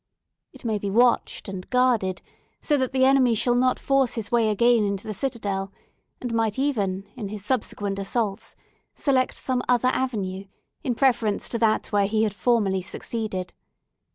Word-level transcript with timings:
It 0.51 0.65
may 0.65 0.79
be 0.79 0.89
watched 0.89 1.47
and 1.47 1.69
guarded, 1.69 2.23
so 2.59 2.75
that 2.77 2.91
the 2.91 3.05
enemy 3.05 3.35
shall 3.35 3.53
not 3.53 3.77
force 3.77 4.15
his 4.15 4.31
way 4.31 4.49
again 4.49 4.83
into 4.83 5.05
the 5.05 5.13
citadel, 5.13 5.71
and 6.19 6.33
might 6.33 6.57
even 6.57 7.07
in 7.15 7.27
his 7.27 7.45
subsequent 7.45 7.99
assaults, 7.99 8.55
select 8.95 9.35
some 9.35 9.61
other 9.69 9.89
avenue, 9.89 10.45
in 10.83 10.95
preference 10.95 11.47
to 11.49 11.59
that 11.59 11.91
where 11.91 12.07
he 12.07 12.23
had 12.23 12.33
formerly 12.33 12.81
succeeded. 12.81 13.53